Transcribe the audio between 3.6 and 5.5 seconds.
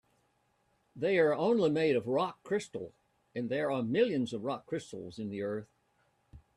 are millions of rock crystals in the